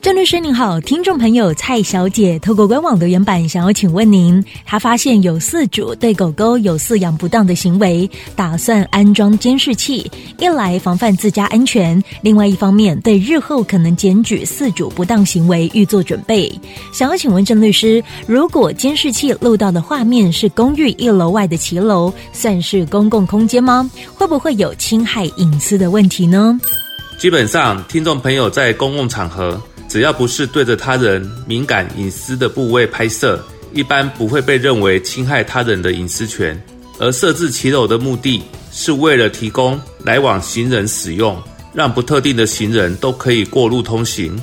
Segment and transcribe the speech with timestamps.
[0.00, 16.50] 郑律师您好，听众朋友蔡小姐透过官网留言板想要请问您，她发现有四主对狗狗有饲养不当的行为，打算安装监视器，一来防范自家安全，另外一方面对日后可能检举饲主不当行为预做准备。
[16.92, 23.90] 想要请问郑律师，如果监视器录到的画面是公寓一楼外的骑楼，算是公共空间吗？
[24.14, 26.58] 会不会有侵害隐私的问题呢？
[27.18, 29.60] 基本上，听众朋友在公共场合。
[29.88, 33.42] 只要不是对着他人敏感隐私的部位拍摄，
[33.72, 36.60] 一般不会被认为侵害他人的隐私权。
[36.98, 41.40] 而设置骑楼的目的是为了提供来往行人使用，
[41.72, 44.38] 让不特定的行人都可以过路通行。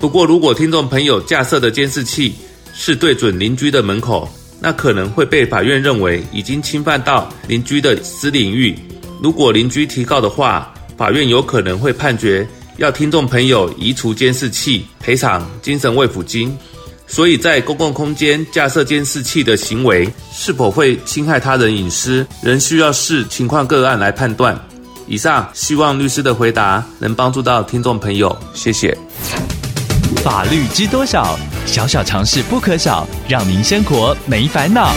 [0.00, 2.34] 不过，如果听众朋友架设的监视器
[2.72, 8.76] 是对准邻居的门口，那可能会被法院认为已经侵犯到邻居的私领域。
[9.22, 12.48] 如果邻居提告的话，法院有可能会判决。
[12.78, 16.56] 要听众朋友移除监视器，赔偿精神慰抚金。
[17.08, 24.56] 所以在公共空间架设监视器的行为是否会侵害他人隐私，仍需要视情况个案来判断。
[25.08, 28.96] 以上希望律师的回答能帮助到听众朋友，谢谢。
[30.22, 31.36] 法律知多少？
[31.66, 34.94] 小小常识不可少，让您生活没烦恼。